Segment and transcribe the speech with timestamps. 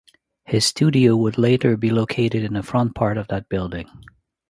[0.45, 3.87] His studio would later be located in the front part of that building.